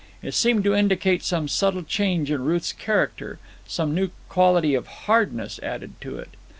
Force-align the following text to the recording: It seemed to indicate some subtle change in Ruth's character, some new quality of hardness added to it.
It 0.23 0.33
seemed 0.33 0.63
to 0.63 0.73
indicate 0.73 1.21
some 1.23 1.47
subtle 1.47 1.83
change 1.83 2.31
in 2.31 2.43
Ruth's 2.43 2.73
character, 2.73 3.37
some 3.67 3.93
new 3.93 4.09
quality 4.29 4.73
of 4.73 4.87
hardness 4.87 5.59
added 5.61 5.91
to 6.01 6.17
it. 6.17 6.29